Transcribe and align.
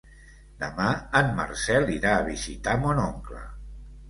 Demà 0.63 0.87
en 1.19 1.29
Marcel 1.41 1.85
irà 1.97 2.15
a 2.21 2.25
visitar 2.31 2.75
mon 2.87 3.03
oncle. 3.05 3.45